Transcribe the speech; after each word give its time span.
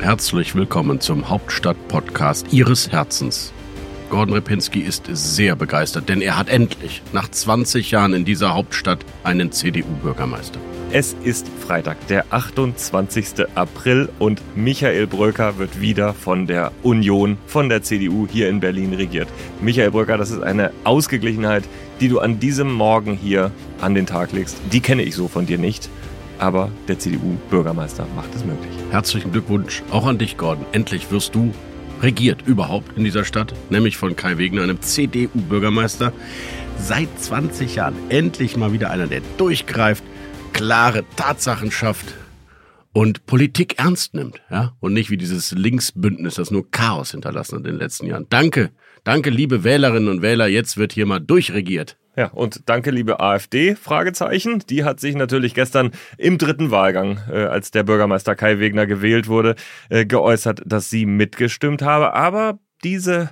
Herzlich 0.00 0.54
willkommen 0.54 1.00
zum 1.00 1.28
Hauptstadt-Podcast 1.28 2.52
Ihres 2.52 2.92
Herzens. 2.92 3.52
Gordon 4.10 4.34
Ripinski 4.34 4.80
ist 4.80 5.08
sehr 5.10 5.56
begeistert, 5.56 6.08
denn 6.08 6.20
er 6.20 6.38
hat 6.38 6.48
endlich 6.48 7.02
nach 7.12 7.28
20 7.28 7.90
Jahren 7.90 8.12
in 8.12 8.24
dieser 8.24 8.54
Hauptstadt 8.54 9.04
einen 9.24 9.50
CDU-Bürgermeister. 9.50 10.60
Es 10.92 11.16
ist 11.24 11.48
Freitag, 11.48 11.96
der 12.06 12.26
28. 12.30 13.46
April 13.56 14.08
und 14.18 14.40
Michael 14.54 15.08
Bröker 15.08 15.58
wird 15.58 15.80
wieder 15.80 16.14
von 16.14 16.46
der 16.46 16.70
Union, 16.82 17.38
von 17.46 17.68
der 17.68 17.82
CDU 17.82 18.28
hier 18.30 18.48
in 18.48 18.60
Berlin 18.60 18.92
regiert. 18.92 19.28
Michael 19.60 19.90
Bröker, 19.90 20.18
das 20.18 20.30
ist 20.30 20.42
eine 20.42 20.72
Ausgeglichenheit, 20.84 21.64
die 22.00 22.08
du 22.08 22.20
an 22.20 22.38
diesem 22.38 22.72
Morgen 22.72 23.14
hier 23.14 23.50
an 23.80 23.94
den 23.94 24.06
Tag 24.06 24.32
legst. 24.32 24.58
Die 24.70 24.80
kenne 24.80 25.02
ich 25.02 25.16
so 25.16 25.26
von 25.26 25.46
dir 25.46 25.58
nicht 25.58 25.88
aber 26.38 26.70
der 26.88 26.98
CDU-Bürgermeister 26.98 28.06
macht 28.14 28.34
es 28.34 28.44
möglich. 28.44 28.72
Herzlichen 28.90 29.32
Glückwunsch 29.32 29.82
auch 29.90 30.06
an 30.06 30.18
dich, 30.18 30.36
Gordon. 30.36 30.66
Endlich 30.72 31.10
wirst 31.10 31.34
du 31.34 31.52
regiert 32.02 32.42
überhaupt 32.46 32.96
in 32.96 33.04
dieser 33.04 33.24
Stadt, 33.24 33.54
nämlich 33.70 33.96
von 33.96 34.16
Kai 34.16 34.38
Wegner, 34.38 34.62
einem 34.62 34.80
CDU-Bürgermeister. 34.80 36.12
Seit 36.78 37.08
20 37.18 37.76
Jahren 37.76 37.94
endlich 38.10 38.56
mal 38.56 38.72
wieder 38.72 38.90
einer, 38.90 39.06
der 39.06 39.22
durchgreift, 39.38 40.04
klare 40.52 41.04
Tatsachen 41.16 41.70
schafft 41.70 42.14
und 42.92 43.26
Politik 43.26 43.78
ernst 43.78 44.14
nimmt, 44.14 44.40
ja, 44.50 44.72
und 44.80 44.92
nicht 44.92 45.10
wie 45.10 45.16
dieses 45.16 45.52
Linksbündnis, 45.52 46.36
das 46.36 46.50
nur 46.50 46.70
Chaos 46.70 47.10
hinterlassen 47.10 47.58
hat 47.58 47.66
in 47.66 47.72
den 47.72 47.78
letzten 47.78 48.06
Jahren. 48.06 48.26
Danke, 48.30 48.70
danke, 49.04 49.30
liebe 49.30 49.64
Wählerinnen 49.64 50.08
und 50.08 50.22
Wähler, 50.22 50.46
jetzt 50.46 50.76
wird 50.76 50.92
hier 50.92 51.06
mal 51.06 51.20
durchregiert. 51.20 51.98
Ja, 52.16 52.28
und 52.28 52.62
danke, 52.66 52.90
liebe 52.90 53.20
AfD, 53.20 53.76
Fragezeichen. 53.76 54.60
Die 54.70 54.84
hat 54.84 55.00
sich 55.00 55.14
natürlich 55.14 55.52
gestern 55.52 55.90
im 56.16 56.38
dritten 56.38 56.70
Wahlgang, 56.70 57.20
äh, 57.30 57.44
als 57.44 57.70
der 57.70 57.82
Bürgermeister 57.82 58.34
Kai 58.34 58.58
Wegner 58.58 58.86
gewählt 58.86 59.28
wurde, 59.28 59.54
äh, 59.90 60.06
geäußert, 60.06 60.62
dass 60.64 60.88
sie 60.88 61.04
mitgestimmt 61.04 61.82
habe. 61.82 62.14
Aber 62.14 62.58
diese 62.82 63.30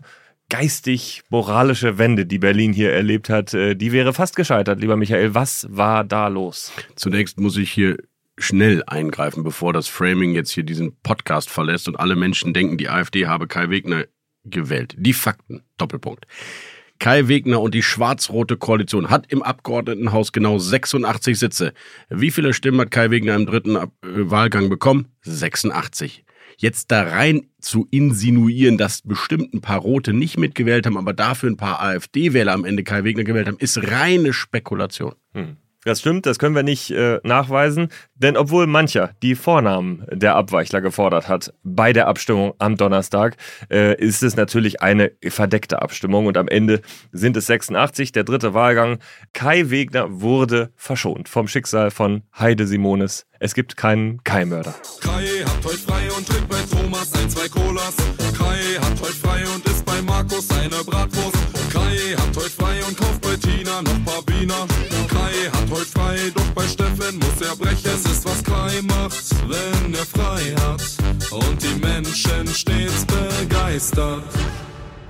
geistig-moralische 0.50 1.96
Wende, 1.96 2.26
die 2.26 2.38
Berlin 2.38 2.74
hier 2.74 2.92
erlebt 2.92 3.30
hat, 3.30 3.54
äh, 3.54 3.74
die 3.74 3.92
wäre 3.92 4.12
fast 4.12 4.36
gescheitert, 4.36 4.80
lieber 4.80 4.96
Michael. 4.96 5.34
Was 5.34 5.66
war 5.70 6.04
da 6.04 6.28
los? 6.28 6.70
Zunächst 6.94 7.40
muss 7.40 7.56
ich 7.56 7.72
hier 7.72 7.96
schnell 8.36 8.82
eingreifen, 8.86 9.44
bevor 9.44 9.72
das 9.72 9.88
Framing 9.88 10.32
jetzt 10.32 10.50
hier 10.50 10.64
diesen 10.64 10.94
Podcast 11.02 11.48
verlässt 11.48 11.88
und 11.88 11.98
alle 11.98 12.16
Menschen 12.16 12.52
denken, 12.52 12.76
die 12.76 12.90
AfD 12.90 13.26
habe 13.26 13.46
Kai 13.46 13.70
Wegner 13.70 14.04
gewählt. 14.44 14.94
Die 14.98 15.14
Fakten. 15.14 15.62
Doppelpunkt. 15.78 16.26
Kai 16.98 17.28
Wegner 17.28 17.60
und 17.60 17.74
die 17.74 17.82
schwarz-rote 17.82 18.56
Koalition 18.56 19.10
hat 19.10 19.30
im 19.30 19.42
Abgeordnetenhaus 19.42 20.32
genau 20.32 20.58
86 20.58 21.38
Sitze. 21.38 21.72
Wie 22.08 22.30
viele 22.30 22.54
Stimmen 22.54 22.80
hat 22.80 22.90
Kai 22.90 23.10
Wegner 23.10 23.34
im 23.34 23.46
dritten 23.46 23.76
äh, 23.76 23.86
Wahlgang 24.02 24.68
bekommen? 24.68 25.08
86. 25.22 26.24
Jetzt 26.56 26.92
da 26.92 27.02
rein 27.02 27.46
zu 27.60 27.88
insinuieren, 27.90 28.78
dass 28.78 29.02
bestimmt 29.02 29.54
ein 29.54 29.60
paar 29.60 29.80
Rote 29.80 30.12
nicht 30.12 30.38
mitgewählt 30.38 30.86
haben, 30.86 30.96
aber 30.96 31.12
dafür 31.12 31.50
ein 31.50 31.56
paar 31.56 31.82
AfD-Wähler 31.82 32.52
am 32.52 32.64
Ende 32.64 32.84
Kai 32.84 33.04
Wegner 33.04 33.24
gewählt 33.24 33.48
haben, 33.48 33.58
ist 33.58 33.90
reine 33.90 34.32
Spekulation. 34.32 35.14
Hm. 35.32 35.56
Das 35.84 36.00
stimmt, 36.00 36.24
das 36.24 36.38
können 36.38 36.54
wir 36.54 36.62
nicht 36.62 36.90
äh, 36.90 37.20
nachweisen, 37.24 37.88
denn 38.14 38.38
obwohl 38.38 38.66
mancher 38.66 39.10
die 39.22 39.34
Vornamen 39.34 40.06
der 40.10 40.34
Abweichler 40.34 40.80
gefordert 40.80 41.28
hat 41.28 41.52
bei 41.62 41.92
der 41.92 42.08
Abstimmung 42.08 42.54
am 42.58 42.76
Donnerstag, 42.76 43.36
äh, 43.70 43.94
ist 44.02 44.22
es 44.22 44.34
natürlich 44.34 44.80
eine 44.80 45.12
verdeckte 45.28 45.82
Abstimmung 45.82 46.24
und 46.26 46.38
am 46.38 46.48
Ende 46.48 46.80
sind 47.12 47.36
es 47.36 47.46
86, 47.46 48.12
der 48.12 48.24
dritte 48.24 48.54
Wahlgang. 48.54 48.98
Kai 49.34 49.68
Wegner 49.68 50.06
wurde 50.22 50.70
verschont 50.74 51.28
vom 51.28 51.48
Schicksal 51.48 51.90
von 51.90 52.22
Heide 52.38 52.66
Simones. 52.66 53.26
Es 53.38 53.52
gibt 53.52 53.76
keinen 53.76 54.24
Kai-Mörder. 54.24 54.74
Kai 55.02 55.44
hat 55.44 55.64
heute 55.64 55.76
frei 55.76 56.08
und 56.16 56.26
trinkt 56.26 56.48
bei 56.48 56.60
Thomas 56.70 57.12
ein, 57.12 57.28
zwei 57.28 57.48
Colas. 57.48 57.94
Kai 58.38 58.80
hat 58.80 59.00
heute 59.02 59.12
frei 59.12 59.42
und 59.54 59.66
isst 59.66 59.84
bei 59.84 60.00
Markus 60.00 60.48
eine 60.50 60.82
Bratwurst. 60.82 61.36
Kai 61.70 62.16
hat 62.16 62.36
heute 62.36 62.48
bei 63.74 63.80
Tina 63.80 63.82
noch 63.82 64.04
paar 64.04 64.22
Wiener. 64.26 64.66
Kai 65.08 65.50
hat 65.52 65.70
heute 65.70 65.84
frei, 65.84 66.16
doch 66.34 66.46
bei 66.54 66.66
Steffen 66.66 67.18
muss 67.18 67.40
er 67.40 67.56
brechen. 67.56 67.90
Es 67.94 68.04
ist 68.04 68.24
was 68.24 68.42
Kai 68.44 68.82
macht, 68.82 69.30
wenn 69.48 69.94
er 69.94 70.04
frei 70.04 70.54
hat. 70.60 70.82
Und 71.30 71.62
die 71.62 71.80
Menschen 71.80 72.46
stets 72.48 73.06
begeistert. 73.06 74.22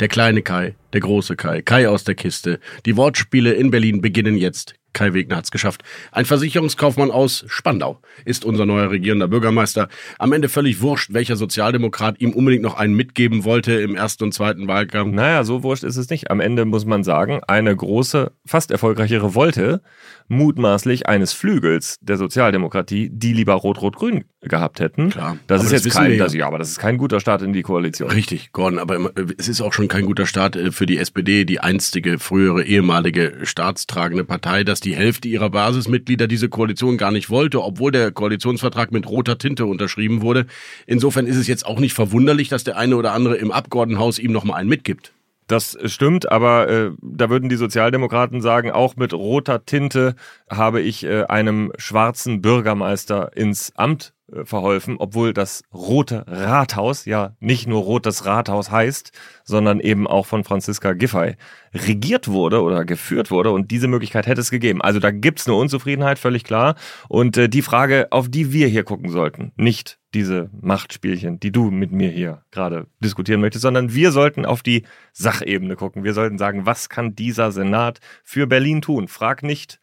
Der 0.00 0.08
kleine 0.08 0.42
Kai, 0.42 0.74
der 0.92 1.00
große 1.00 1.36
Kai, 1.36 1.62
Kai 1.62 1.88
aus 1.88 2.04
der 2.04 2.14
Kiste. 2.14 2.58
Die 2.86 2.96
Wortspiele 2.96 3.52
in 3.52 3.70
Berlin 3.70 4.00
beginnen 4.00 4.36
jetzt. 4.36 4.74
Kai 4.94 5.12
Wegner 5.12 5.36
hat's 5.36 5.50
geschafft. 5.50 5.82
Ein 6.12 6.24
Versicherungskaufmann 6.24 7.10
aus 7.10 7.44
Spandau 7.48 8.00
ist 8.24 8.44
unser 8.44 8.64
neuer 8.64 8.90
regierender 8.90 9.28
Bürgermeister. 9.28 9.88
Am 10.18 10.32
Ende 10.32 10.48
völlig 10.48 10.80
wurscht, 10.80 11.12
welcher 11.12 11.36
Sozialdemokrat 11.36 12.20
ihm 12.20 12.32
unbedingt 12.32 12.62
noch 12.62 12.76
einen 12.76 12.94
mitgeben 12.94 13.44
wollte 13.44 13.72
im 13.74 13.94
ersten 13.94 14.24
und 14.24 14.32
zweiten 14.32 14.66
Wahlkampf. 14.68 15.12
Naja, 15.12 15.44
so 15.44 15.62
wurscht 15.62 15.84
ist 15.84 15.96
es 15.96 16.08
nicht. 16.08 16.30
Am 16.30 16.40
Ende 16.40 16.64
muss 16.64 16.86
man 16.86 17.04
sagen, 17.04 17.40
eine 17.46 17.76
große, 17.76 18.32
fast 18.46 18.70
erfolgreiche 18.70 19.22
Revolte, 19.22 19.82
mutmaßlich 20.28 21.06
eines 21.06 21.32
Flügels 21.32 21.98
der 22.00 22.16
Sozialdemokratie, 22.16 23.10
die 23.12 23.32
lieber 23.32 23.54
Rot-Rot-Grün 23.54 24.24
gehabt 24.40 24.80
hätten. 24.80 25.10
Klar. 25.10 25.38
Das 25.46 25.60
Aber 25.60 25.66
ist 25.66 25.72
das 25.72 25.84
jetzt 25.84 25.94
kein, 25.94 26.18
das, 26.18 26.34
ja, 26.34 26.46
aber 26.46 26.58
das 26.58 26.70
ist 26.70 26.78
kein 26.78 26.98
guter 26.98 27.20
Start 27.20 27.42
in 27.42 27.52
die 27.52 27.62
Koalition. 27.62 28.10
Richtig, 28.10 28.52
Gordon, 28.52 28.78
aber 28.78 29.12
es 29.38 29.48
ist 29.48 29.60
auch 29.60 29.72
schon 29.72 29.88
kein 29.88 30.06
guter 30.06 30.26
Start 30.26 30.56
äh, 30.56 30.70
für 30.70 30.86
die 30.86 30.98
SPD, 30.98 31.44
die 31.44 31.60
einstige, 31.60 32.18
frühere, 32.18 32.64
ehemalige 32.64 33.38
staatstragende 33.42 34.24
Partei, 34.24 34.64
dass 34.64 34.80
die 34.84 34.94
Hälfte 34.94 35.28
ihrer 35.28 35.50
Basismitglieder 35.50 36.26
diese 36.26 36.48
Koalition 36.48 36.96
gar 36.96 37.10
nicht 37.10 37.30
wollte, 37.30 37.62
obwohl 37.62 37.92
der 37.92 38.12
Koalitionsvertrag 38.12 38.92
mit 38.92 39.08
roter 39.08 39.38
Tinte 39.38 39.66
unterschrieben 39.66 40.22
wurde. 40.22 40.46
Insofern 40.86 41.26
ist 41.26 41.36
es 41.36 41.46
jetzt 41.46 41.66
auch 41.66 41.80
nicht 41.80 41.94
verwunderlich, 41.94 42.48
dass 42.48 42.64
der 42.64 42.76
eine 42.76 42.96
oder 42.96 43.12
andere 43.12 43.36
im 43.36 43.50
Abgeordnetenhaus 43.50 44.18
ihm 44.18 44.32
noch 44.32 44.44
mal 44.44 44.54
einen 44.54 44.68
mitgibt. 44.68 45.12
Das 45.46 45.76
stimmt, 45.84 46.30
aber 46.32 46.68
äh, 46.68 46.90
da 47.02 47.28
würden 47.28 47.50
die 47.50 47.56
Sozialdemokraten 47.56 48.40
sagen, 48.40 48.70
auch 48.70 48.96
mit 48.96 49.12
roter 49.12 49.66
Tinte 49.66 50.14
habe 50.48 50.80
ich 50.80 51.04
äh, 51.04 51.24
einem 51.24 51.70
schwarzen 51.76 52.40
Bürgermeister 52.40 53.36
ins 53.36 53.72
Amt 53.76 54.14
verholfen, 54.44 54.96
obwohl 54.98 55.32
das 55.32 55.62
Rote 55.72 56.24
Rathaus 56.26 57.04
ja 57.04 57.36
nicht 57.40 57.66
nur 57.66 57.82
Rotes 57.82 58.26
Rathaus 58.26 58.70
heißt, 58.70 59.12
sondern 59.44 59.80
eben 59.80 60.06
auch 60.06 60.26
von 60.26 60.44
Franziska 60.44 60.92
Giffey 60.94 61.36
regiert 61.74 62.28
wurde 62.28 62.62
oder 62.62 62.84
geführt 62.84 63.30
wurde 63.30 63.50
und 63.50 63.70
diese 63.70 63.88
Möglichkeit 63.88 64.26
hätte 64.26 64.40
es 64.40 64.50
gegeben. 64.50 64.82
Also 64.82 65.00
da 65.00 65.10
gibt's 65.10 65.46
eine 65.46 65.56
Unzufriedenheit, 65.56 66.18
völlig 66.18 66.44
klar. 66.44 66.74
Und 67.08 67.36
äh, 67.36 67.48
die 67.48 67.62
Frage, 67.62 68.08
auf 68.10 68.28
die 68.28 68.52
wir 68.52 68.68
hier 68.68 68.84
gucken 68.84 69.10
sollten, 69.10 69.52
nicht 69.56 69.98
diese 70.14 70.50
Machtspielchen, 70.60 71.40
die 71.40 71.50
du 71.50 71.70
mit 71.70 71.90
mir 71.90 72.08
hier 72.10 72.42
gerade 72.52 72.86
diskutieren 73.00 73.40
möchtest, 73.40 73.62
sondern 73.62 73.94
wir 73.94 74.12
sollten 74.12 74.46
auf 74.46 74.62
die 74.62 74.84
Sachebene 75.12 75.76
gucken. 75.76 76.04
Wir 76.04 76.14
sollten 76.14 76.38
sagen, 76.38 76.66
was 76.66 76.88
kann 76.88 77.16
dieser 77.16 77.52
Senat 77.52 78.00
für 78.22 78.46
Berlin 78.46 78.80
tun? 78.80 79.08
Frag 79.08 79.42
nicht, 79.42 79.80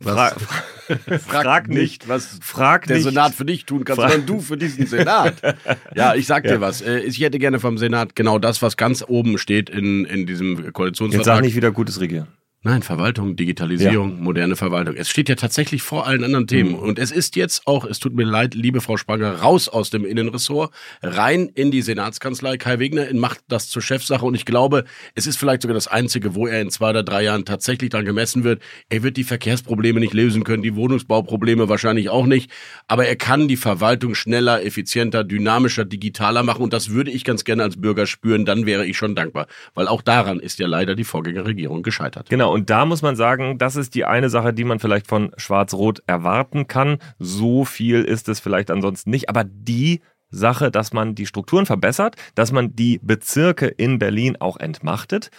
Was? 0.00 0.34
Fra 0.34 1.18
frag 1.42 1.68
nicht, 1.68 2.08
was 2.08 2.38
frag 2.42 2.86
der 2.86 2.96
nicht. 2.96 3.04
Senat 3.04 3.32
für 3.34 3.44
dich 3.44 3.64
tun 3.64 3.84
kann, 3.84 3.96
Frag- 3.96 4.10
sondern 4.10 4.26
du 4.26 4.40
für 4.40 4.56
diesen 4.56 4.86
Senat. 4.86 5.34
Ja, 5.94 6.14
ich 6.14 6.26
sag 6.26 6.42
dir 6.44 6.54
Ja. 6.54 6.60
was. 6.60 6.82
Äh, 6.82 6.98
Ich 7.00 7.20
hätte 7.20 7.38
gerne 7.38 7.60
vom 7.60 7.78
Senat 7.78 8.14
genau 8.16 8.38
das, 8.38 8.60
was 8.60 8.76
ganz 8.76 9.04
oben 9.06 9.38
steht 9.38 9.70
in, 9.70 10.04
in 10.04 10.26
diesem 10.26 10.62
Jetzt 10.64 10.72
Koalitionsvertrag. 10.74 11.24
sag 11.36 11.42
nicht 11.44 11.54
wieder 11.56 11.70
gutes 11.70 12.00
Regieren. 12.00 12.26
Nein, 12.66 12.80
Verwaltung, 12.80 13.36
Digitalisierung, 13.36 14.22
moderne 14.22 14.56
Verwaltung. 14.56 14.94
Es 14.96 15.10
steht 15.10 15.28
ja 15.28 15.34
tatsächlich 15.34 15.82
vor 15.82 16.06
allen 16.06 16.24
anderen 16.24 16.46
Themen. 16.46 16.70
Mhm. 16.70 16.78
Und 16.78 16.98
es 16.98 17.10
ist 17.10 17.36
jetzt 17.36 17.66
auch, 17.66 17.84
es 17.84 17.98
tut 17.98 18.14
mir 18.14 18.24
leid, 18.24 18.54
liebe 18.54 18.80
Frau 18.80 18.96
Spranger, 18.96 19.40
raus 19.40 19.68
aus 19.68 19.90
dem 19.90 20.06
Innenressort, 20.06 20.72
rein 21.02 21.50
in 21.54 21.70
die 21.70 21.82
Senatskanzlei. 21.82 22.56
Kai 22.56 22.78
Wegner 22.78 23.12
macht 23.12 23.40
das 23.48 23.68
zur 23.68 23.82
Chefsache. 23.82 24.24
Und 24.24 24.34
ich 24.34 24.46
glaube, 24.46 24.84
es 25.14 25.26
ist 25.26 25.36
vielleicht 25.36 25.60
sogar 25.60 25.74
das 25.74 25.88
Einzige, 25.88 26.34
wo 26.34 26.46
er 26.46 26.62
in 26.62 26.70
zwei 26.70 26.88
oder 26.88 27.02
drei 27.02 27.24
Jahren 27.24 27.44
tatsächlich 27.44 27.90
dran 27.90 28.06
gemessen 28.06 28.44
wird. 28.44 28.62
Er 28.88 29.02
wird 29.02 29.18
die 29.18 29.24
Verkehrsprobleme 29.24 30.00
nicht 30.00 30.14
lösen 30.14 30.42
können, 30.42 30.62
die 30.62 30.74
Wohnungsbauprobleme 30.74 31.68
wahrscheinlich 31.68 32.08
auch 32.08 32.24
nicht. 32.24 32.50
Aber 32.88 33.04
er 33.04 33.16
kann 33.16 33.46
die 33.46 33.58
Verwaltung 33.58 34.14
schneller, 34.14 34.64
effizienter, 34.64 35.22
dynamischer, 35.22 35.84
digitaler 35.84 36.42
machen. 36.42 36.62
Und 36.62 36.72
das 36.72 36.88
würde 36.88 37.10
ich 37.10 37.24
ganz 37.24 37.44
gerne 37.44 37.62
als 37.62 37.78
Bürger 37.78 38.06
spüren. 38.06 38.46
Dann 38.46 38.64
wäre 38.64 38.86
ich 38.86 38.96
schon 38.96 39.14
dankbar. 39.14 39.48
Weil 39.74 39.86
auch 39.86 40.00
daran 40.00 40.40
ist 40.40 40.58
ja 40.60 40.66
leider 40.66 40.94
die 40.94 41.04
Vorgängerregierung 41.04 41.82
gescheitert. 41.82 42.30
Genau, 42.30 42.53
und 42.54 42.70
da 42.70 42.86
muss 42.86 43.02
man 43.02 43.16
sagen, 43.16 43.58
das 43.58 43.74
ist 43.74 43.96
die 43.96 44.04
eine 44.04 44.30
Sache, 44.30 44.54
die 44.54 44.62
man 44.62 44.78
vielleicht 44.78 45.08
von 45.08 45.32
Schwarz-Rot 45.36 46.04
erwarten 46.06 46.68
kann. 46.68 46.98
So 47.18 47.64
viel 47.64 48.04
ist 48.04 48.28
es 48.28 48.38
vielleicht 48.38 48.70
ansonsten 48.70 49.10
nicht, 49.10 49.28
aber 49.28 49.42
die 49.42 50.02
Sache, 50.30 50.70
dass 50.70 50.92
man 50.92 51.16
die 51.16 51.26
Strukturen 51.26 51.66
verbessert, 51.66 52.14
dass 52.36 52.52
man 52.52 52.76
die 52.76 53.00
Bezirke 53.02 53.66
in 53.66 53.98
Berlin 53.98 54.36
auch 54.38 54.56
entmachtet. 54.56 55.32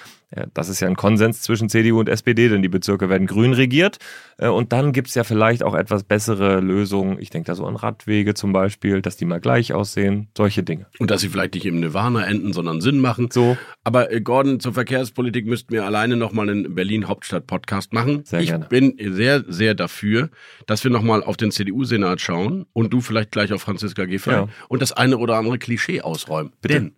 Das 0.54 0.70
ist 0.70 0.80
ja 0.80 0.88
ein 0.88 0.96
Konsens 0.96 1.42
zwischen 1.42 1.70
CDU 1.70 2.00
und 2.00 2.10
SPD, 2.10 2.50
denn 2.50 2.62
die 2.62 2.68
Bezirke 2.70 3.10
werden 3.10 3.28
grün 3.28 3.54
regiert. 3.54 3.98
Äh, 4.38 4.48
und 4.48 4.74
dann 4.74 4.92
gibt 4.92 5.08
es 5.10 5.16
ja 5.16 5.24
vielleicht 5.24 5.64
auch 5.64 5.76
etwas 5.76 6.04
bessere 6.04 6.60
Lösungen. 6.60 7.18
Ich 7.20 7.30
denke 7.30 7.48
da 7.48 7.56
so 7.56 7.66
an 7.66 7.76
Radwege 7.76 8.34
zum 8.34 8.52
Beispiel, 8.52 9.02
dass 9.02 9.18
die 9.18 9.26
mal 9.26 9.40
gleich 9.40 9.74
aussehen, 9.74 10.28
solche 10.36 10.64
Dinge. 10.64 10.88
Und 11.00 11.12
dass 11.12 11.22
sie 11.22 11.30
vielleicht 11.30 11.54
nicht 11.54 11.66
im 11.66 11.80
Nirvana 11.80 12.26
enden, 12.26 12.54
sondern 12.54 12.82
Sinn 12.82 13.00
machen. 13.00 13.30
So. 13.32 13.58
Aber 13.84 14.12
äh, 14.12 14.20
Gordon, 14.22 14.60
zur 14.60 14.74
Verkehrspolitik 14.74 15.46
müssten 15.46 15.72
wir 15.74 15.86
alleine 15.86 16.18
nochmal 16.18 16.50
einen 16.50 16.76
Berlin-Hauptstadt-Podcast 16.76 17.94
machen. 17.94 18.24
Sehr 18.26 18.42
ich 18.42 18.48
gerne. 18.50 18.66
bin 18.66 18.96
sehr, 19.14 19.44
sehr 19.48 19.74
dafür, 19.76 20.30
dass 20.66 20.84
wir 20.84 20.92
nochmal 20.92 21.24
auf 21.24 21.38
den 21.38 21.52
CDU-Senat 21.52 22.20
schauen 22.20 22.66
und 22.74 22.92
du 22.94 23.02
vielleicht 23.02 23.32
gleich 23.32 23.54
auf 23.54 23.62
Franziska 23.62 24.06
Giffey 24.06 24.32
Ja. 24.32 24.48
und 24.70 24.82
das 24.82 24.92
eine 24.92 25.18
oder 25.18 25.36
andere 25.38 25.58
Klischee 25.60 26.02
ausräumen. 26.02 26.52
Bitte. 26.62 26.74
Denn 26.76 26.96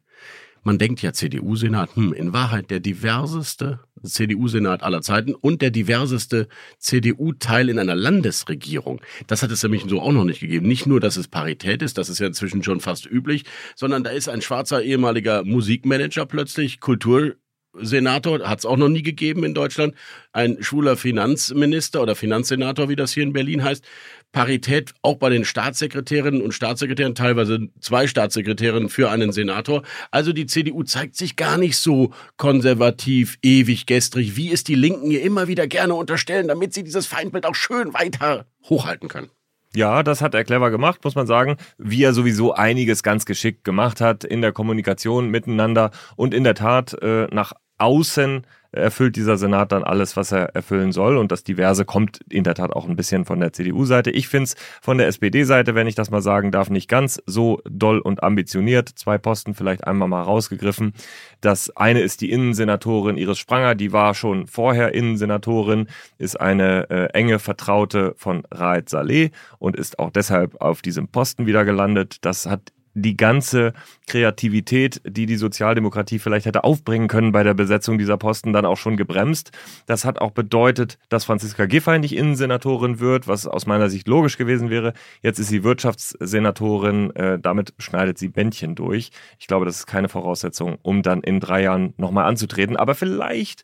man 0.63 0.77
denkt 0.77 1.01
ja 1.01 1.13
CDU-Senat, 1.13 1.95
hm, 1.95 2.13
in 2.13 2.33
Wahrheit 2.33 2.69
der 2.71 2.79
diverseste 2.79 3.79
CDU-Senat 4.03 4.83
aller 4.83 5.01
Zeiten 5.01 5.33
und 5.33 5.61
der 5.61 5.71
diverseste 5.71 6.47
CDU-Teil 6.79 7.69
in 7.69 7.79
einer 7.79 7.95
Landesregierung. 7.95 9.01
Das 9.27 9.43
hat 9.43 9.51
es 9.51 9.63
nämlich 9.63 9.85
so 9.87 10.01
auch 10.01 10.11
noch 10.11 10.23
nicht 10.23 10.39
gegeben. 10.39 10.67
Nicht 10.67 10.85
nur, 10.85 10.99
dass 10.99 11.17
es 11.17 11.27
Parität 11.27 11.81
ist, 11.81 11.97
das 11.97 12.09
ist 12.09 12.19
ja 12.19 12.27
inzwischen 12.27 12.63
schon 12.63 12.79
fast 12.79 13.05
üblich, 13.05 13.45
sondern 13.75 14.03
da 14.03 14.11
ist 14.11 14.29
ein 14.29 14.41
schwarzer 14.41 14.83
ehemaliger 14.83 15.43
Musikmanager 15.43 16.25
plötzlich, 16.25 16.79
Kultur 16.79 17.35
Senator, 17.81 18.47
hat 18.47 18.59
es 18.59 18.65
auch 18.65 18.77
noch 18.77 18.89
nie 18.89 19.03
gegeben 19.03 19.43
in 19.43 19.53
Deutschland, 19.53 19.95
ein 20.31 20.57
schwuler 20.61 20.97
Finanzminister 20.97 22.01
oder 22.01 22.15
Finanzsenator, 22.15 22.89
wie 22.89 22.95
das 22.95 23.13
hier 23.13 23.23
in 23.23 23.33
Berlin 23.33 23.63
heißt. 23.63 23.83
Parität 24.31 24.93
auch 25.01 25.15
bei 25.15 25.29
den 25.29 25.45
Staatssekretärinnen 25.45 26.41
und 26.41 26.53
Staatssekretären, 26.53 27.15
teilweise 27.15 27.69
zwei 27.79 28.07
Staatssekretärinnen 28.07 28.89
für 28.89 29.09
einen 29.09 29.31
Senator. 29.31 29.83
Also 30.11 30.33
die 30.33 30.45
CDU 30.45 30.83
zeigt 30.83 31.15
sich 31.15 31.35
gar 31.35 31.57
nicht 31.57 31.77
so 31.77 32.11
konservativ, 32.35 33.37
ewig 33.41 33.85
gestrig, 33.85 34.35
wie 34.35 34.51
es 34.51 34.63
die 34.63 34.75
Linken 34.75 35.11
ihr 35.11 35.21
immer 35.21 35.47
wieder 35.47 35.67
gerne 35.67 35.95
unterstellen, 35.95 36.47
damit 36.47 36.73
sie 36.73 36.83
dieses 36.83 37.07
Feindbild 37.07 37.45
auch 37.45 37.55
schön 37.55 37.93
weiter 37.93 38.45
hochhalten 38.69 39.07
können. 39.07 39.29
Ja, 39.75 40.01
das 40.01 40.21
hat 40.21 40.33
er 40.33 40.43
clever 40.43 40.71
gemacht, 40.71 41.03
muss 41.03 41.15
man 41.15 41.27
sagen. 41.27 41.57
Wie 41.77 42.03
er 42.03 42.13
sowieso 42.13 42.53
einiges 42.53 43.03
ganz 43.03 43.25
geschickt 43.25 43.63
gemacht 43.63 44.01
hat 44.01 44.23
in 44.23 44.41
der 44.41 44.51
Kommunikation 44.51 45.29
miteinander. 45.29 45.91
Und 46.15 46.33
in 46.33 46.43
der 46.43 46.55
Tat, 46.55 46.93
äh, 47.01 47.27
nach 47.31 47.53
außen 47.77 48.43
erfüllt 48.71 49.15
dieser 49.15 49.37
Senat 49.37 49.71
dann 49.71 49.83
alles, 49.83 50.15
was 50.15 50.31
er 50.31 50.55
erfüllen 50.55 50.91
soll. 50.91 51.17
Und 51.17 51.31
das 51.31 51.43
Diverse 51.43 51.85
kommt 51.85 52.19
in 52.29 52.43
der 52.43 52.55
Tat 52.55 52.71
auch 52.71 52.87
ein 52.87 52.95
bisschen 52.95 53.25
von 53.25 53.39
der 53.39 53.53
CDU-Seite. 53.53 54.11
Ich 54.11 54.27
finde 54.27 54.45
es 54.45 54.55
von 54.81 54.97
der 54.97 55.07
SPD-Seite, 55.07 55.75
wenn 55.75 55.87
ich 55.87 55.95
das 55.95 56.11
mal 56.11 56.21
sagen 56.21 56.51
darf, 56.51 56.69
nicht 56.69 56.89
ganz 56.89 57.21
so 57.25 57.61
doll 57.69 57.99
und 57.99 58.23
ambitioniert. 58.23 58.89
Zwei 58.89 59.17
Posten 59.17 59.53
vielleicht 59.53 59.85
einmal 59.85 60.07
mal 60.07 60.21
rausgegriffen. 60.21 60.93
Das 61.41 61.75
eine 61.75 62.01
ist 62.01 62.21
die 62.21 62.31
Innensenatorin 62.31 63.17
Iris 63.17 63.39
Spranger, 63.39 63.75
die 63.75 63.91
war 63.91 64.13
schon 64.13 64.47
vorher 64.47 64.93
Innensenatorin, 64.93 65.87
ist 66.17 66.39
eine 66.39 66.89
äh, 66.89 67.05
enge 67.13 67.39
Vertraute 67.39 68.13
von 68.17 68.43
Raed 68.51 68.89
Saleh 68.89 69.31
und 69.59 69.75
ist 69.75 69.99
auch 69.99 70.11
deshalb 70.11 70.61
auf 70.61 70.81
diesem 70.81 71.07
Posten 71.07 71.45
wieder 71.45 71.65
gelandet. 71.65 72.17
Das 72.21 72.45
hat 72.45 72.71
die 73.01 73.15
ganze 73.15 73.73
Kreativität, 74.07 75.01
die 75.05 75.25
die 75.25 75.35
Sozialdemokratie 75.35 76.19
vielleicht 76.19 76.45
hätte 76.45 76.63
aufbringen 76.63 77.07
können 77.07 77.31
bei 77.31 77.43
der 77.43 77.53
Besetzung 77.53 77.97
dieser 77.97 78.17
Posten, 78.17 78.53
dann 78.53 78.65
auch 78.65 78.77
schon 78.77 78.97
gebremst. 78.97 79.51
Das 79.85 80.03
hat 80.03 80.19
auch 80.19 80.31
bedeutet, 80.31 80.97
dass 81.09 81.25
Franziska 81.25 81.65
Giffey 81.65 81.99
nicht 81.99 82.15
Innensenatorin 82.15 82.99
wird, 82.99 83.27
was 83.27 83.45
aus 83.45 83.65
meiner 83.65 83.89
Sicht 83.89 84.07
logisch 84.07 84.37
gewesen 84.37 84.69
wäre. 84.69 84.93
Jetzt 85.21 85.39
ist 85.39 85.49
sie 85.49 85.63
Wirtschaftssenatorin, 85.63 87.15
äh, 87.15 87.39
damit 87.39 87.73
schneidet 87.77 88.17
sie 88.17 88.29
Bändchen 88.29 88.75
durch. 88.75 89.11
Ich 89.39 89.47
glaube, 89.47 89.65
das 89.65 89.77
ist 89.77 89.85
keine 89.85 90.09
Voraussetzung, 90.09 90.77
um 90.81 91.03
dann 91.03 91.21
in 91.21 91.39
drei 91.39 91.63
Jahren 91.63 91.93
nochmal 91.97 92.25
anzutreten. 92.25 92.77
Aber 92.77 92.95
vielleicht 92.95 93.63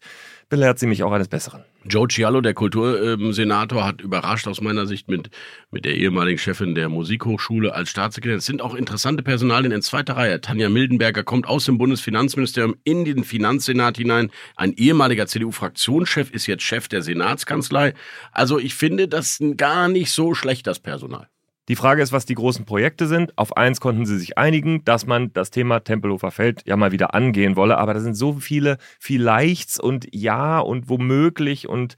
belehrt 0.49 0.79
sie 0.79 0.87
mich 0.87 1.03
auch 1.03 1.11
eines 1.11 1.27
Besseren. 1.27 1.63
Joe 1.85 2.07
Cialo, 2.07 2.39
der 2.39 2.53
Kultursenator, 2.53 3.85
hat 3.85 3.99
überrascht 4.01 4.47
aus 4.47 4.61
meiner 4.61 4.87
Sicht 4.87 5.09
mit, 5.09 5.29
mit 5.69 5.83
der 5.83 5.95
ehemaligen 5.95 6.37
Chefin 6.37 6.75
der 6.75 6.87
Musikhochschule 6.87 7.73
als 7.73 7.89
Staatssekretärin. 7.89 8.37
Es 8.37 8.45
sind 8.45 8.61
auch 8.61 8.73
interessante 8.73 9.21
Personalien 9.21 9.73
in 9.73 9.81
zweiter 9.81 10.15
Reihe. 10.15 10.39
Tanja 10.39 10.69
Mildenberger 10.69 11.23
kommt 11.23 11.45
aus 11.45 11.65
dem 11.65 11.77
Bundesfinanzministerium 11.77 12.75
in 12.85 13.03
den 13.03 13.25
Finanzsenat 13.25 13.97
hinein. 13.97 14.31
Ein 14.55 14.73
ehemaliger 14.73 15.27
CDU-Fraktionschef 15.27 16.31
ist 16.31 16.47
jetzt 16.47 16.63
Chef 16.63 16.87
der 16.87 17.01
Senatskanzlei. 17.01 17.93
Also 18.31 18.59
ich 18.59 18.75
finde 18.75 19.09
das 19.09 19.39
gar 19.57 19.89
nicht 19.89 20.11
so 20.11 20.35
schlecht, 20.35 20.67
das 20.67 20.79
Personal. 20.79 21.27
Die 21.69 21.77
Frage 21.77 22.01
ist, 22.01 22.11
was 22.11 22.25
die 22.25 22.35
großen 22.35 22.65
Projekte 22.65 23.07
sind. 23.07 23.37
Auf 23.37 23.55
eins 23.55 23.79
konnten 23.79 24.05
sie 24.05 24.17
sich 24.17 24.37
einigen, 24.37 24.83
dass 24.83 25.05
man 25.05 25.31
das 25.31 25.49
Thema 25.49 25.79
Tempelhofer 25.79 26.29
Feld 26.29 26.61
ja 26.65 26.75
mal 26.75 26.91
wieder 26.91 27.13
angehen 27.13 27.55
wolle. 27.55 27.77
Aber 27.77 27.93
da 27.93 28.01
sind 28.01 28.15
so 28.15 28.33
viele 28.33 28.77
Vielleichts 28.99 29.79
und 29.79 30.07
Ja 30.11 30.59
und 30.59 30.89
womöglich 30.89 31.69
und 31.69 31.95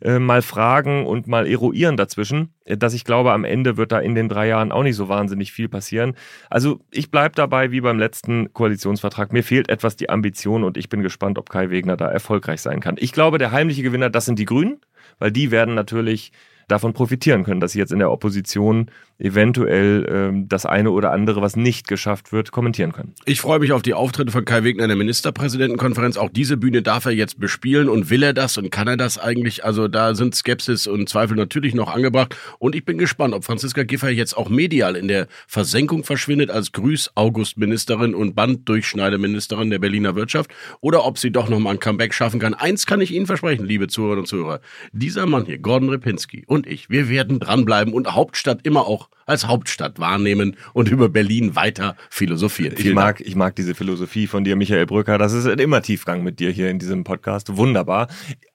äh, 0.00 0.20
mal 0.20 0.40
fragen 0.42 1.04
und 1.04 1.26
mal 1.26 1.48
eruieren 1.48 1.96
dazwischen, 1.96 2.54
dass 2.64 2.94
ich 2.94 3.04
glaube, 3.04 3.32
am 3.32 3.42
Ende 3.42 3.76
wird 3.76 3.90
da 3.90 3.98
in 3.98 4.14
den 4.14 4.28
drei 4.28 4.46
Jahren 4.46 4.70
auch 4.70 4.84
nicht 4.84 4.94
so 4.94 5.08
wahnsinnig 5.08 5.50
viel 5.50 5.68
passieren. 5.68 6.14
Also 6.48 6.78
ich 6.92 7.10
bleibe 7.10 7.34
dabei 7.34 7.72
wie 7.72 7.80
beim 7.80 7.98
letzten 7.98 8.52
Koalitionsvertrag. 8.52 9.32
Mir 9.32 9.42
fehlt 9.42 9.68
etwas 9.68 9.96
die 9.96 10.10
Ambition 10.10 10.62
und 10.62 10.76
ich 10.76 10.88
bin 10.88 11.02
gespannt, 11.02 11.38
ob 11.38 11.50
Kai 11.50 11.70
Wegner 11.70 11.96
da 11.96 12.08
erfolgreich 12.08 12.60
sein 12.60 12.78
kann. 12.78 12.94
Ich 13.00 13.10
glaube, 13.10 13.38
der 13.38 13.50
heimliche 13.50 13.82
Gewinner, 13.82 14.10
das 14.10 14.26
sind 14.26 14.38
die 14.38 14.44
Grünen, 14.44 14.80
weil 15.18 15.32
die 15.32 15.50
werden 15.50 15.74
natürlich 15.74 16.30
davon 16.68 16.92
profitieren 16.92 17.44
können, 17.44 17.60
dass 17.60 17.72
sie 17.72 17.78
jetzt 17.78 17.92
in 17.92 17.98
der 17.98 18.10
Opposition 18.10 18.90
eventuell 19.18 20.06
ähm, 20.08 20.48
das 20.48 20.64
eine 20.64 20.92
oder 20.92 21.10
andere, 21.10 21.42
was 21.42 21.56
nicht 21.56 21.88
geschafft 21.88 22.32
wird, 22.32 22.52
kommentieren 22.52 22.92
können. 22.92 23.14
Ich 23.24 23.40
freue 23.40 23.58
mich 23.58 23.72
auf 23.72 23.82
die 23.82 23.94
Auftritte 23.94 24.30
von 24.30 24.44
Kai 24.44 24.62
Wegner 24.62 24.84
in 24.84 24.88
der 24.88 24.96
Ministerpräsidentenkonferenz. 24.96 26.16
Auch 26.16 26.30
diese 26.30 26.56
Bühne 26.56 26.82
darf 26.82 27.04
er 27.04 27.12
jetzt 27.12 27.40
bespielen 27.40 27.88
und 27.88 28.10
will 28.10 28.22
er 28.22 28.32
das 28.32 28.58
und 28.58 28.70
kann 28.70 28.86
er 28.86 28.96
das 28.96 29.18
eigentlich? 29.18 29.64
Also 29.64 29.88
da 29.88 30.14
sind 30.14 30.36
Skepsis 30.36 30.86
und 30.86 31.08
Zweifel 31.08 31.36
natürlich 31.36 31.74
noch 31.74 31.92
angebracht. 31.92 32.36
Und 32.60 32.76
ich 32.76 32.84
bin 32.84 32.96
gespannt, 32.96 33.34
ob 33.34 33.44
Franziska 33.44 33.82
Giffey 33.82 34.10
jetzt 34.10 34.36
auch 34.36 34.48
medial 34.48 34.94
in 34.94 35.08
der 35.08 35.26
Versenkung 35.48 36.04
verschwindet 36.04 36.50
als 36.50 36.70
Grüß-August-Ministerin 36.72 38.14
und 38.14 38.36
Banddurchschneideministerin 38.36 39.70
der 39.70 39.80
Berliner 39.80 40.14
Wirtschaft 40.14 40.52
oder 40.80 41.04
ob 41.04 41.18
sie 41.18 41.32
doch 41.32 41.48
nochmal 41.48 41.74
ein 41.74 41.80
Comeback 41.80 42.14
schaffen 42.14 42.38
kann. 42.38 42.54
Eins 42.54 42.86
kann 42.86 43.00
ich 43.00 43.12
Ihnen 43.12 43.26
versprechen, 43.26 43.66
liebe 43.66 43.88
Zuhörerinnen 43.88 44.20
und 44.20 44.26
Zuhörer. 44.26 44.60
Dieser 44.92 45.26
Mann 45.26 45.44
hier, 45.44 45.58
Gordon 45.58 45.88
Repinski 45.88 46.44
und 46.46 46.57
ich, 46.66 46.90
wir 46.90 47.08
werden 47.08 47.40
dranbleiben 47.40 47.92
und 47.92 48.14
Hauptstadt 48.14 48.60
immer 48.64 48.86
auch 48.86 49.08
als 49.28 49.46
Hauptstadt 49.46 50.00
wahrnehmen 50.00 50.56
und 50.72 50.88
über 50.88 51.08
Berlin 51.08 51.54
weiter 51.54 51.96
philosophieren. 52.10 52.74
Ich 52.78 52.92
mag, 52.92 53.20
ich 53.20 53.36
mag 53.36 53.54
diese 53.54 53.74
Philosophie 53.74 54.26
von 54.26 54.42
dir, 54.42 54.56
Michael 54.56 54.86
Brücker. 54.86 55.18
Das 55.18 55.32
ist 55.32 55.46
immer 55.46 55.82
Tiefgang 55.82 56.22
mit 56.22 56.40
dir 56.40 56.50
hier 56.50 56.70
in 56.70 56.78
diesem 56.78 57.04
Podcast. 57.04 57.56
Wunderbar. 57.56 58.08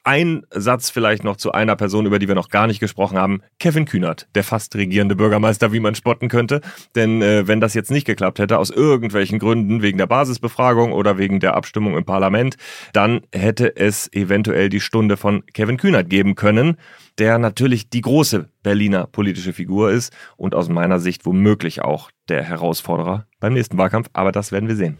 Ein 0.04 0.46
Satz 0.50 0.90
vielleicht 0.90 1.24
noch 1.24 1.38
zu 1.38 1.52
einer 1.54 1.76
Person, 1.76 2.06
über 2.06 2.20
die 2.20 2.28
wir 2.28 2.36
noch 2.36 2.50
gar 2.50 2.68
nicht 2.68 2.80
gesprochen 2.80 3.18
haben. 3.18 3.42
Kevin 3.60 3.86
Kühnert, 3.86 4.28
der 4.36 4.44
fast 4.44 4.76
regierende 4.76 5.16
Bürgermeister, 5.16 5.72
wie 5.72 5.80
man 5.80 5.96
spotten 5.96 6.28
könnte. 6.28 6.60
Denn 6.96 7.22
äh, 7.22 7.48
wenn 7.48 7.62
das 7.62 7.74
jetzt 7.74 7.92
nicht 7.92 8.06
geklappt 8.06 8.40
hätte, 8.40 8.58
aus 8.58 8.70
irgendwelchen 8.70 9.40
Gründen, 9.40 9.82
wegen 9.82 9.98
der 9.98 10.08
Basisbefragung 10.08 10.92
oder 10.92 11.18
wegen 11.18 11.40
der 11.40 11.56
Abstimmung 11.56 11.96
im 11.96 12.04
Parlament, 12.04 12.56
dann 12.92 13.22
hätte 13.32 13.78
es 13.78 14.12
eventuell 14.12 14.70
die 14.70 14.82
Stunde 14.82 15.18
von 15.18 15.46
Kevin 15.54 15.78
Kühnert 15.78 16.10
geben 16.10 16.36
können, 16.36 16.78
der 17.20 17.38
natürlich 17.38 17.90
die 17.90 18.02
große 18.02 18.50
Berliner 18.64 19.08
politische 19.08 19.54
Figur 19.54 19.92
ist 19.92 20.14
und 20.36 20.56
aus 20.64 20.70
meiner 20.70 21.00
Sicht 21.00 21.26
womöglich 21.26 21.82
auch 21.82 22.10
der 22.30 22.42
Herausforderer 22.42 23.28
beim 23.42 23.54
nächsten 23.54 23.78
Wahlkampf. 23.78 24.10
Aber 24.14 24.32
das 24.32 24.54
werden 24.54 24.70
wir 24.70 24.78
sehen. 24.78 24.98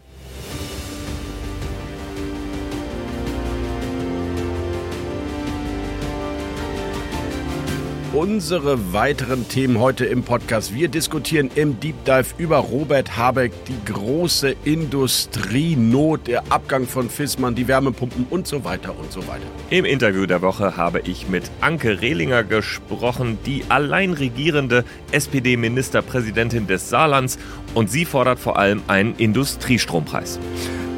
Unsere 8.14 8.92
weiteren 8.92 9.48
Themen 9.48 9.80
heute 9.80 10.04
im 10.04 10.22
Podcast. 10.22 10.72
Wir 10.72 10.86
diskutieren 10.86 11.50
im 11.56 11.80
Deep 11.80 12.04
Dive 12.04 12.26
über 12.38 12.58
Robert 12.58 13.16
Habeck, 13.16 13.52
die 13.64 13.92
große 13.92 14.54
Industrienot, 14.64 16.28
der 16.28 16.44
Abgang 16.48 16.86
von 16.86 17.10
Fissmann, 17.10 17.56
die 17.56 17.66
Wärmepumpen 17.66 18.26
und 18.30 18.46
so 18.46 18.64
weiter 18.64 18.96
und 18.96 19.10
so 19.10 19.26
weiter. 19.26 19.42
Im 19.70 19.84
Interview 19.84 20.26
der 20.26 20.42
Woche 20.42 20.76
habe 20.76 21.00
ich 21.00 21.28
mit 21.28 21.50
Anke 21.60 22.00
Rehlinger 22.00 22.44
gesprochen, 22.44 23.38
die 23.46 23.64
allein 23.68 24.12
regierende 24.12 24.84
SPD-Ministerpräsidentin 25.10 26.68
des 26.68 26.88
Saarlands 26.90 27.36
und 27.74 27.90
sie 27.90 28.04
fordert 28.04 28.38
vor 28.38 28.60
allem 28.60 28.82
einen 28.86 29.16
Industriestrompreis. 29.16 30.38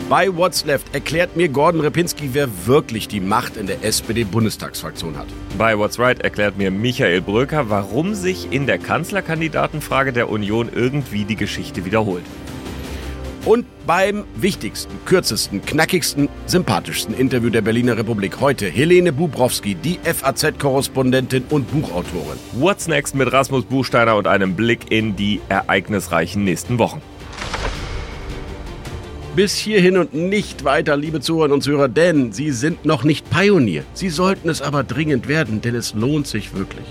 Bei 0.09 0.37
What's 0.37 0.65
Left 0.65 0.95
erklärt 0.95 1.37
mir 1.37 1.49
Gordon 1.49 1.81
Repinski, 1.81 2.31
wer 2.33 2.49
wirklich 2.65 3.09
die 3.09 3.19
Macht 3.19 3.57
in 3.57 3.67
der 3.67 3.83
SPD-Bundestagsfraktion 3.83 5.19
hat. 5.19 5.27
Bei 5.59 5.77
What's 5.77 5.99
Right 5.99 6.21
erklärt 6.21 6.57
mir 6.57 6.71
Michael 6.71 7.21
Bröker, 7.21 7.71
warum 7.71 8.15
sich 8.15 8.53
in 8.53 8.69
der 8.69 8.79
Kanzlerkandidatenfrage 8.79 10.13
der 10.13 10.31
Union 10.31 10.71
irgendwie 10.73 11.25
die 11.25 11.35
Geschichte 11.35 11.85
wiederholt. 11.85 12.23
Und 13.47 13.67
beim 13.85 14.23
wichtigsten, 14.37 14.95
kürzesten, 15.07 15.65
knackigsten, 15.65 16.29
sympathischsten 16.47 17.13
Interview 17.13 17.51
der 17.51 17.63
Berliner 17.63 17.97
Republik 17.97 18.39
heute 18.39 18.69
Helene 18.69 19.13
Bubrowski, 19.13 19.75
die 19.75 19.99
FAZ-Korrespondentin 20.05 21.47
und 21.51 21.69
Buchautorin. 21.73 22.39
What's 22.53 22.87
Next 22.87 23.17
mit 23.17 23.33
Rasmus 23.33 23.65
Buchsteiner 23.65 24.15
und 24.15 24.29
einem 24.29 24.55
Blick 24.55 24.93
in 24.93 25.17
die 25.17 25.41
ereignisreichen 25.49 26.45
nächsten 26.45 26.79
Wochen. 26.79 27.03
Bis 29.37 29.55
hierhin 29.55 29.99
und 29.99 30.14
nicht 30.14 30.64
weiter, 30.64 30.97
liebe 30.97 31.21
Zuhörer 31.21 31.52
und 31.52 31.61
Zuhörer, 31.61 31.88
denn 31.88 32.33
Sie 32.33 32.52
sind 32.52 32.87
noch 32.87 33.05
nicht 33.05 33.28
Pionier. 33.28 33.85
Sie 33.93 34.09
sollten 34.09 34.49
es 34.49 34.62
aber 34.62 34.83
dringend 34.83 35.28
werden, 35.28 35.61
denn 35.61 35.75
es 35.75 35.93
lohnt 35.93 36.26
sich 36.26 36.55
wirklich 36.55 36.87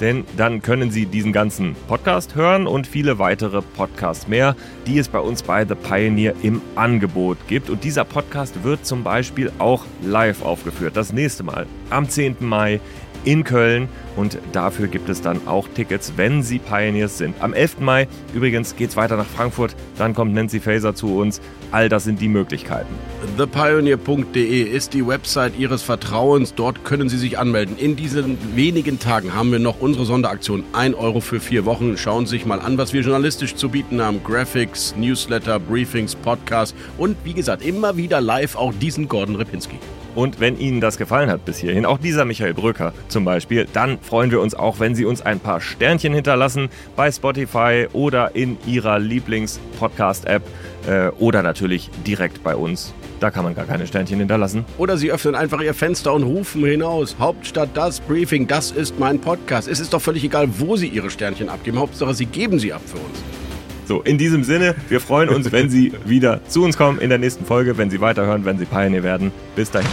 denn 0.00 0.24
dann 0.36 0.62
können 0.62 0.90
Sie 0.90 1.06
diesen 1.06 1.32
ganzen 1.32 1.74
Podcast 1.86 2.34
hören 2.34 2.66
und 2.66 2.86
viele 2.86 3.18
weitere 3.18 3.62
Podcasts 3.62 4.28
mehr, 4.28 4.56
die 4.86 4.98
es 4.98 5.08
bei 5.08 5.18
uns 5.18 5.42
bei 5.42 5.64
The 5.64 5.74
Pioneer 5.74 6.34
im 6.42 6.60
Angebot 6.76 7.38
gibt. 7.48 7.70
Und 7.70 7.84
dieser 7.84 8.04
Podcast 8.04 8.62
wird 8.62 8.86
zum 8.86 9.02
Beispiel 9.02 9.52
auch 9.58 9.84
live 10.02 10.42
aufgeführt. 10.42 10.96
Das 10.96 11.12
nächste 11.12 11.42
Mal 11.42 11.66
am 11.90 12.08
10. 12.08 12.36
Mai 12.40 12.80
in 13.24 13.44
Köln 13.44 13.88
und 14.16 14.38
dafür 14.52 14.88
gibt 14.88 15.08
es 15.08 15.20
dann 15.20 15.46
auch 15.46 15.68
Tickets, 15.68 16.14
wenn 16.16 16.42
Sie 16.42 16.58
Pioneers 16.58 17.18
sind. 17.18 17.40
Am 17.40 17.52
11. 17.52 17.80
Mai 17.80 18.08
übrigens 18.34 18.74
geht 18.76 18.90
es 18.90 18.96
weiter 18.96 19.16
nach 19.16 19.26
Frankfurt, 19.26 19.76
dann 19.96 20.14
kommt 20.14 20.34
Nancy 20.34 20.60
Faser 20.60 20.94
zu 20.94 21.16
uns. 21.16 21.40
All 21.70 21.88
das 21.88 22.04
sind 22.04 22.20
die 22.20 22.28
Möglichkeiten. 22.28 22.92
ThePioneer.de 23.36 24.62
ist 24.62 24.94
die 24.94 25.06
Website 25.06 25.58
Ihres 25.58 25.82
Vertrauens. 25.82 26.54
Dort 26.54 26.82
können 26.82 27.10
Sie 27.10 27.18
sich 27.18 27.38
anmelden. 27.38 27.76
In 27.76 27.94
diesen 27.94 28.38
wenigen 28.56 28.98
Tagen 28.98 29.34
haben 29.34 29.52
wir 29.52 29.58
noch 29.58 29.80
unsere 29.80 30.06
Sonderaktion 30.06 30.64
1 30.72 30.96
Euro 30.96 31.20
für 31.20 31.40
vier 31.40 31.66
Wochen. 31.66 31.96
Schauen 31.98 32.24
Sie 32.24 32.30
sich 32.30 32.46
mal 32.46 32.60
an, 32.60 32.78
was 32.78 32.94
wir 32.94 33.02
journalistisch 33.02 33.54
zu 33.54 33.68
bieten 33.68 34.00
haben. 34.00 34.22
Graphics, 34.24 34.94
Newsletter, 34.96 35.60
Briefings, 35.60 36.14
Podcasts 36.14 36.74
und 36.96 37.16
wie 37.24 37.34
gesagt, 37.34 37.64
immer 37.64 37.96
wieder 37.98 38.20
live 38.20 38.56
auch 38.56 38.72
diesen 38.72 39.06
Gordon 39.06 39.36
Ripinski. 39.36 39.78
Und 40.14 40.40
wenn 40.40 40.58
Ihnen 40.58 40.80
das 40.80 40.98
gefallen 40.98 41.30
hat 41.30 41.44
bis 41.44 41.58
hierhin, 41.58 41.86
auch 41.86 41.98
dieser 41.98 42.24
Michael 42.24 42.54
Bröker 42.54 42.92
zum 43.08 43.24
Beispiel, 43.24 43.66
dann 43.72 43.98
freuen 44.00 44.30
wir 44.30 44.40
uns 44.40 44.54
auch, 44.54 44.80
wenn 44.80 44.94
Sie 44.94 45.04
uns 45.04 45.20
ein 45.20 45.40
paar 45.40 45.60
Sternchen 45.60 46.14
hinterlassen 46.14 46.68
bei 46.96 47.10
Spotify 47.10 47.86
oder 47.92 48.34
in 48.34 48.56
Ihrer 48.66 48.98
Lieblings-Podcast-App 48.98 50.42
äh, 50.86 51.08
oder 51.18 51.42
natürlich 51.42 51.90
direkt 52.06 52.42
bei 52.42 52.56
uns. 52.56 52.92
Da 53.20 53.30
kann 53.30 53.44
man 53.44 53.54
gar 53.54 53.64
keine 53.64 53.86
Sternchen 53.86 54.18
hinterlassen. 54.18 54.64
Oder 54.76 54.96
Sie 54.96 55.10
öffnen 55.10 55.34
einfach 55.34 55.60
Ihr 55.60 55.74
Fenster 55.74 56.14
und 56.14 56.22
rufen 56.22 56.64
hinaus. 56.64 57.16
Hauptstadt 57.18 57.70
das 57.74 58.00
Briefing, 58.00 58.46
das 58.46 58.70
ist 58.70 58.98
mein 58.98 59.20
Podcast. 59.20 59.68
Es 59.68 59.80
ist 59.80 59.92
doch 59.92 60.00
völlig 60.00 60.24
egal, 60.24 60.48
wo 60.58 60.76
Sie 60.76 60.88
Ihre 60.88 61.10
Sternchen 61.10 61.48
abgeben. 61.48 61.78
Hauptsache, 61.78 62.14
Sie 62.14 62.26
geben 62.26 62.58
sie 62.58 62.72
ab 62.72 62.82
für 62.86 62.98
uns. 62.98 63.47
So, 63.88 64.02
in 64.02 64.18
diesem 64.18 64.44
Sinne, 64.44 64.74
wir 64.90 65.00
freuen 65.00 65.30
uns, 65.30 65.50
wenn 65.50 65.70
Sie 65.70 65.94
wieder 66.04 66.44
zu 66.46 66.62
uns 66.62 66.76
kommen 66.76 66.98
in 67.00 67.08
der 67.08 67.16
nächsten 67.16 67.46
Folge, 67.46 67.78
wenn 67.78 67.88
Sie 67.88 68.02
weiterhören, 68.02 68.44
wenn 68.44 68.58
Sie 68.58 68.66
Pioneer 68.66 69.02
werden. 69.02 69.32
Bis 69.56 69.70
dahin. 69.70 69.88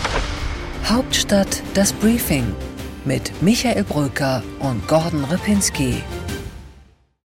Hauptstadt 0.84 1.64
das 1.76 1.94
Briefing 1.94 2.44
mit 3.06 3.32
Michael 3.42 3.86
Bröker 3.86 4.44
und 4.60 4.86
Gordon 4.90 5.24
Ripinski. 5.24 6.04